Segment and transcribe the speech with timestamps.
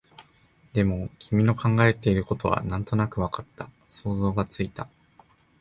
[0.73, 4.89] でも、君の考えていることはなんとなくわかった、想像がついた